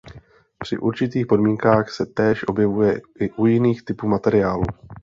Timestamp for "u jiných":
3.31-3.85